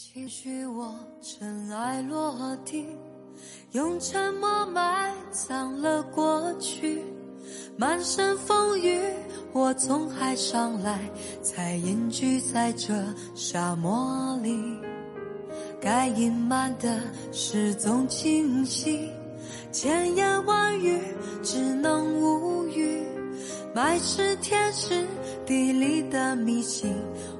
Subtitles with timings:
[0.00, 2.86] 请许我尘埃落定，
[3.72, 7.02] 用沉默埋葬了过去。
[7.76, 9.00] 满身风雨，
[9.52, 11.00] 我从海上来，
[11.42, 12.94] 才隐居在这
[13.34, 14.56] 沙漠里。
[15.80, 17.00] 该隐瞒的
[17.32, 19.10] 事总清晰，
[19.72, 20.96] 千言万语
[21.42, 23.02] 只能无语。
[23.74, 25.04] 埋是天时
[25.44, 26.94] 地利的迷信，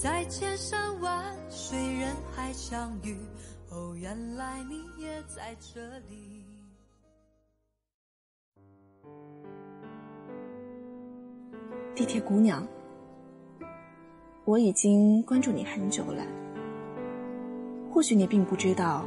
[0.00, 3.16] 在千山万水人海相遇，
[3.68, 6.44] 哦，原来你也在这里。
[11.96, 12.64] 地铁姑娘。
[14.44, 16.24] 我已经关注你很久了，
[17.92, 19.04] 或许你并不知道，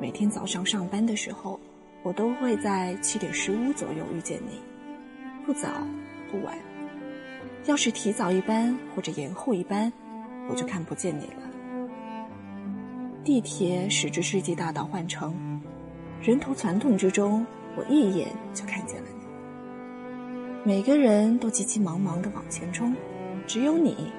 [0.00, 1.60] 每天早上上班的时候，
[2.02, 4.58] 我都会在七点十五左右遇见你，
[5.44, 5.68] 不早
[6.32, 6.56] 不晚。
[7.66, 9.92] 要是提早一班或者延后一班，
[10.50, 11.42] 我就看不见你了。
[13.22, 15.34] 地铁驶至世纪大道换乘，
[16.20, 19.20] 人头攒动之中，我一眼就看见了你。
[20.64, 22.94] 每个人都急急忙忙地往前冲，
[23.46, 24.10] 只有你。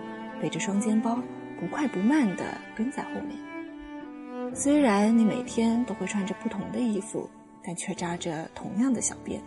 [0.42, 1.20] 背着双肩包，
[1.60, 4.56] 不快不慢地跟在后面。
[4.56, 7.30] 虽然你每天都会穿着不同的衣服，
[7.64, 9.40] 但却扎着同样的小辫。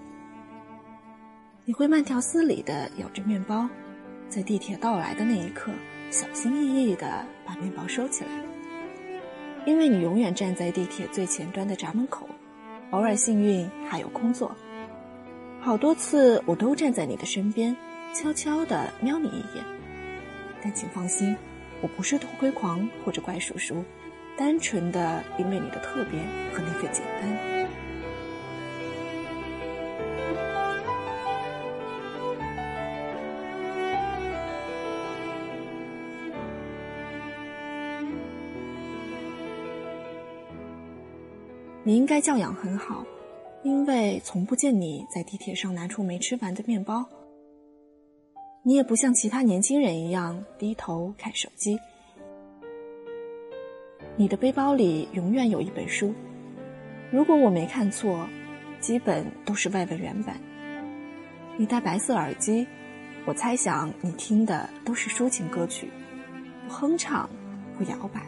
[1.64, 3.68] 你会慢条斯理地咬着面包，
[4.28, 5.72] 在地铁到来的那一刻，
[6.14, 8.30] 小心翼翼地把面包收起来。
[9.66, 12.28] 因为你永远站在地铁最前端的闸门口，
[12.92, 14.54] 偶尔幸运还有空座。
[15.60, 17.76] 好多次我都站在你的身边，
[18.14, 19.64] 悄悄地瞄你一眼。
[20.62, 21.36] 但请放心，
[21.80, 23.82] 我不是偷窥狂或者怪叔叔，
[24.38, 26.20] 单纯的因为你的特别
[26.52, 27.63] 和那份简单。
[41.86, 43.04] 你应该教养很好，
[43.62, 47.04] 因为从不见你在地铁上拿出没吃完的面包。
[48.62, 51.78] 你也不像其他年轻人一样低头看手机。
[54.16, 56.14] 你的背包里永远有一本书，
[57.10, 58.26] 如果我没看错，
[58.80, 60.40] 基本都是外文原版。
[61.58, 62.66] 你戴白色耳机，
[63.26, 65.90] 我猜想你听的都是抒情歌曲，
[66.66, 67.28] 不哼唱，
[67.76, 68.22] 不摇摆，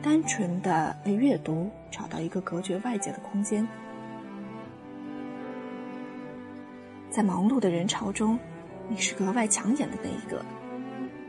[0.00, 3.66] 单纯的为阅读找到一个隔绝外界的空间。
[7.08, 8.38] 在忙碌的人潮中。
[8.88, 10.44] 你是格外抢眼的那一个，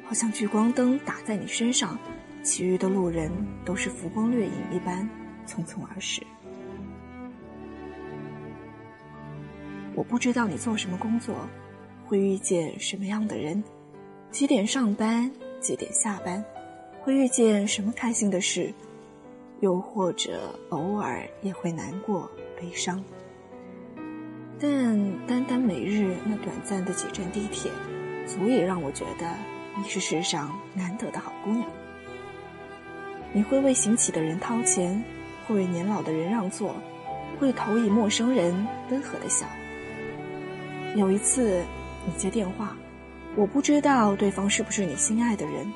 [0.05, 1.97] 好像聚光灯打在你身上，
[2.44, 3.31] 其余的路人
[3.66, 5.09] 都是浮光掠影一般
[5.47, 6.22] 匆匆而逝。
[9.95, 11.35] 我不知道你做什么工作，
[12.05, 13.63] 会遇见什么样的人，
[14.29, 16.45] 几点上班，几点下班，
[17.01, 18.72] 会遇见什么开心的事，
[19.59, 22.29] 又或者偶尔也会难过、
[22.59, 23.03] 悲伤。
[24.59, 27.72] 但单单每日那短暂的几站地铁，
[28.25, 29.31] 足以让我觉得
[29.78, 31.63] 你是世上难得的好姑娘。
[33.34, 35.03] 你会为行乞的人掏钱，
[35.46, 36.75] 会为年老的人让座，
[37.40, 39.46] 会投以陌生人温和的笑。
[40.96, 41.63] 有一次，
[42.06, 42.75] 你接电话，
[43.35, 45.72] 我不知道对方是不是你心爱的人，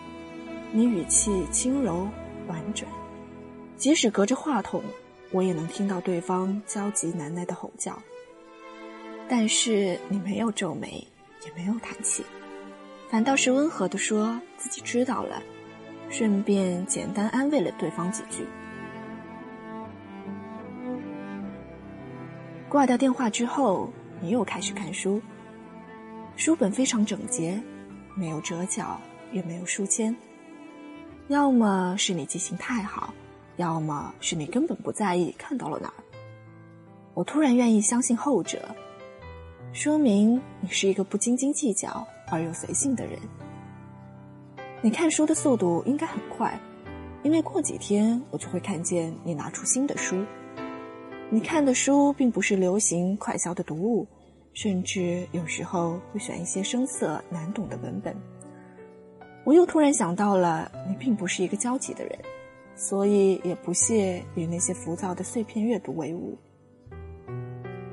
[0.71, 2.07] 你语气轻柔
[2.47, 2.89] 婉转，
[3.81, 4.83] 即使隔着话筒，
[5.31, 7.99] 我也能听到对方焦急难耐的吼叫。
[9.27, 11.03] 但是你没有皱眉，
[11.43, 12.23] 也没有叹气，
[13.09, 15.41] 反倒是温和地说自己知道了，
[16.11, 18.45] 顺便简单安慰了对方几句。
[22.69, 23.91] 挂掉电话之后，
[24.21, 25.19] 你又开始看书，
[26.35, 27.59] 书本非常整洁，
[28.13, 29.01] 没有折角，
[29.31, 30.15] 也没有书签。
[31.29, 33.11] 要么是你记性太好，
[33.61, 35.93] 要么是你根本不在意看到了哪儿。
[37.13, 38.59] 我突然愿意相信后者。
[39.71, 43.17] 说明你是一个不斤斤计较而又随性的人。
[44.81, 46.59] 你看书的速度应该很快，
[47.23, 50.25] 因为过几天我就会看见你拿出新的书。
[51.29, 54.05] 你看的书并不是流行快销的读物，
[54.53, 58.13] 甚至有时候会选一些生涩难懂的文本。
[59.45, 62.19] 我又突然想到了，你并不是一个焦急的人，
[62.75, 66.37] 所以也不屑与那些浮躁的碎片阅读为伍。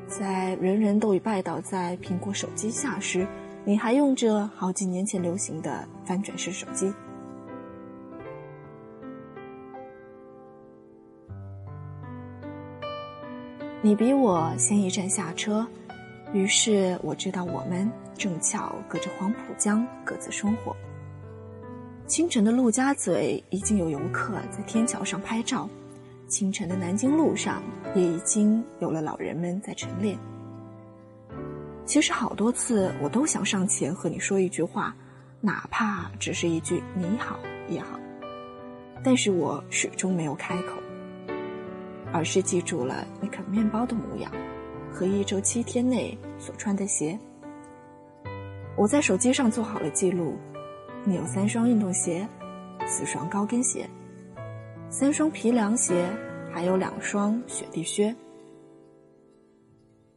[0.07, 3.27] 在人人都已拜倒在苹果手机下时，
[3.65, 6.93] 你还用着好几年前流行的翻转式手机。
[13.83, 15.67] 你比我先一站下车，
[16.33, 20.75] 于是我知道我们正巧隔着黄浦江各自生活。
[22.09, 25.69] 清晨的陆家嘴已经有游客在天桥上拍照，
[26.27, 27.63] 清晨的南京路上
[27.95, 30.19] 也已经有了老人们在晨练。
[31.85, 34.97] 其实好多次我都想上前和你说一句话，
[35.43, 37.39] 哪怕只是一句“你好”
[37.69, 38.01] 也好，
[39.05, 40.81] 但是我始终没有开口。
[42.11, 44.33] 而是记住了你啃面包的模样，
[44.91, 47.19] 和一周七天内所穿的鞋。
[48.79, 50.39] 我在手机上做好了记录，
[51.09, 52.29] 你有三双运动鞋，
[52.87, 53.89] 四双高跟鞋，
[54.91, 56.07] 三双皮凉鞋，
[56.53, 58.15] 还有两双雪地靴。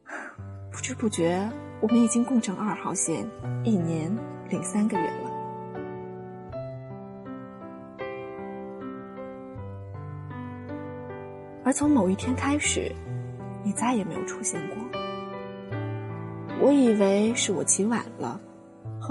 [0.70, 1.50] 不知不觉，
[1.80, 3.26] 我们已经共乘二号线
[3.64, 4.14] 一年
[4.50, 5.32] 零三个月了。
[11.64, 12.92] 而从某一天开始，
[13.64, 14.78] 你再也没有出现过。
[16.60, 18.38] 我以为是我起晚了，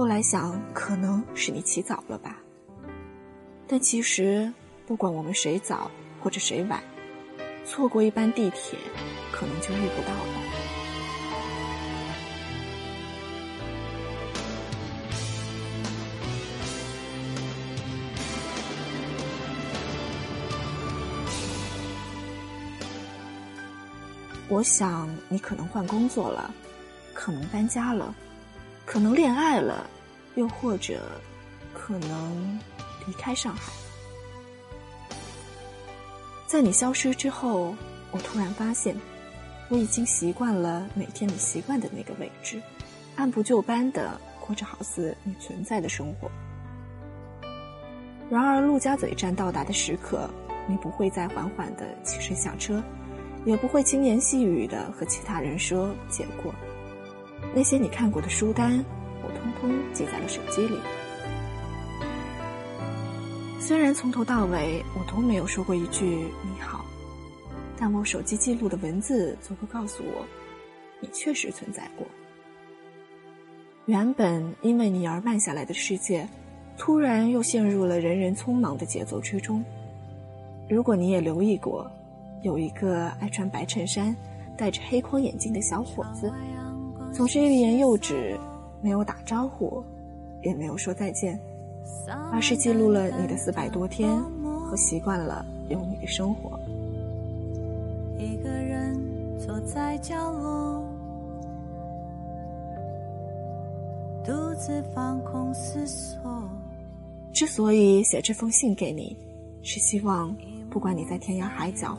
[0.01, 2.39] 后来想可能是你起早了吧。
[3.69, 4.51] 但其实，
[4.87, 5.91] 不管我们谁早
[6.23, 6.83] 或者谁晚，
[7.67, 8.79] 错过一班地铁，
[9.31, 10.41] 可能就遇不到了。
[24.49, 26.51] 我想你可能换工作了，
[27.13, 28.15] 可能搬家了，
[28.91, 29.89] 可能恋爱了，
[30.35, 31.01] 又或者
[31.73, 32.59] 可能
[33.07, 33.73] 离开上海。
[36.49, 37.73] 在你消失之后，
[38.11, 38.97] 我突然发现，
[39.69, 42.61] 我已经习惯了每天你习惯的那个位置，
[43.15, 46.29] 按部就班的过着好似你存在的生活。
[48.29, 50.29] 然而，陆家嘴站到达的时刻，
[50.67, 52.83] 你不会再缓缓的起身下车。
[53.47, 56.53] 也不会轻言细语的和其他人说结果。
[57.55, 58.85] 那些你看过的书单，
[59.23, 60.79] 我通通记在了手机里。
[63.61, 66.05] 虽然从头到尾我都没有说过一句
[66.43, 66.85] 你好，
[67.77, 70.25] 但我手机记录的文字足够告诉我，
[71.01, 72.07] 你确实存在过。
[73.87, 76.29] 原本因为你而慢下来的世界，
[76.77, 79.65] 突然又陷入了人人匆忙的节奏之中。
[80.69, 81.91] 如果你也留意过。
[82.43, 84.17] 有一个爱穿白衬衫、
[84.57, 86.33] 戴着黑框眼镜的小伙子，
[87.13, 88.39] 总是欲言又止，
[88.81, 89.83] 没有打招呼，
[90.43, 91.39] 也没有说再见，
[92.33, 94.19] 而是记录了你的四百多天
[94.65, 96.59] 和习惯了有你的生活。
[98.19, 98.99] 一个人
[99.39, 100.85] 坐在角落，
[104.25, 106.21] 独自放空思索。
[107.33, 109.17] 之所以写这封信给你，
[109.63, 110.35] 是希望。
[110.71, 111.99] 不管你在天涯海角，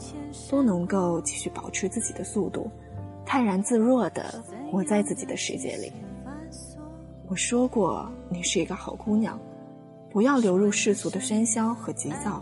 [0.49, 2.71] 都能够继续保持自己的速度，
[3.25, 5.91] 泰然自若的活在自己的世界里。
[7.27, 9.37] 我说过，你是一个好姑娘，
[10.09, 12.41] 不要流入世俗的喧嚣和急躁，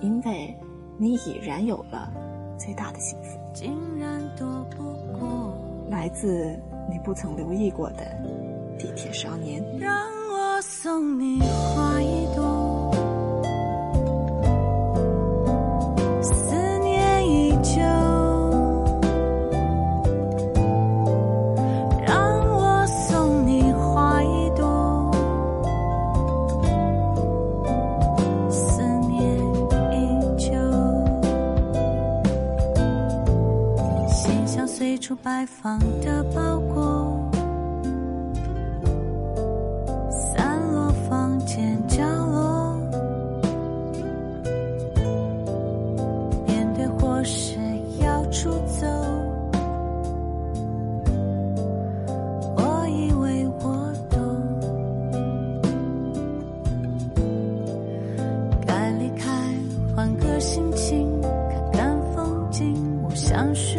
[0.00, 0.56] 因为
[0.96, 2.10] 你已然有了
[2.58, 3.38] 最大的幸福。
[3.52, 4.82] 竟然躲不
[5.18, 5.54] 过
[5.90, 6.58] 来自
[6.90, 8.06] 你不曾留意过的
[8.78, 9.62] 地铁少年。
[9.78, 9.92] 让
[10.32, 12.57] 我送你花一朵。
[63.38, 63.77] 相识